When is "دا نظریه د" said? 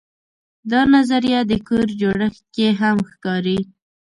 0.71-1.53